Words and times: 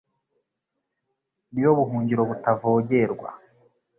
ni 1.51 1.61
yo 1.65 1.71
buhungiro 1.77 2.21
butavogerwa 2.29 3.29